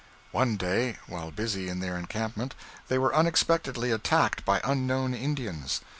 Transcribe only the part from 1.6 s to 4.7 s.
in their encampment, they were unexpectedly attacked by